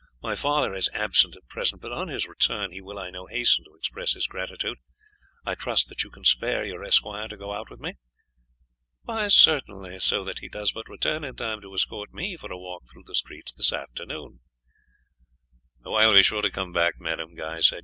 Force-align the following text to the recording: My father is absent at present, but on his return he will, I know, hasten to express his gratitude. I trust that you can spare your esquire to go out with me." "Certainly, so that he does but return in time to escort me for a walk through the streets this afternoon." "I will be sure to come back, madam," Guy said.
My 0.23 0.33
father 0.35 0.73
is 0.73 0.89
absent 0.95 1.35
at 1.35 1.47
present, 1.47 1.79
but 1.79 1.91
on 1.91 2.07
his 2.07 2.25
return 2.25 2.71
he 2.71 2.81
will, 2.81 2.97
I 2.97 3.11
know, 3.11 3.27
hasten 3.27 3.63
to 3.65 3.75
express 3.75 4.13
his 4.13 4.25
gratitude. 4.25 4.79
I 5.45 5.53
trust 5.53 5.89
that 5.89 6.03
you 6.03 6.09
can 6.09 6.23
spare 6.23 6.65
your 6.65 6.83
esquire 6.83 7.27
to 7.27 7.37
go 7.37 7.53
out 7.53 7.69
with 7.69 7.79
me." 7.79 7.97
"Certainly, 9.29 9.99
so 9.99 10.23
that 10.23 10.39
he 10.39 10.49
does 10.49 10.71
but 10.71 10.89
return 10.89 11.23
in 11.23 11.35
time 11.35 11.61
to 11.61 11.75
escort 11.75 12.13
me 12.15 12.35
for 12.35 12.51
a 12.51 12.57
walk 12.57 12.85
through 12.91 13.03
the 13.05 13.13
streets 13.13 13.51
this 13.53 13.71
afternoon." 13.71 14.39
"I 15.85 15.89
will 15.89 16.13
be 16.15 16.23
sure 16.23 16.41
to 16.41 16.49
come 16.49 16.73
back, 16.73 16.95
madam," 16.97 17.35
Guy 17.35 17.59
said. 17.61 17.79